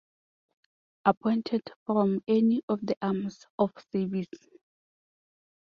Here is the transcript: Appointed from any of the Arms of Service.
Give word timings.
Appointed 1.05 1.61
from 1.85 2.23
any 2.27 2.63
of 2.67 2.79
the 2.81 2.95
Arms 3.03 3.45
of 3.59 3.69
Service. 3.91 4.25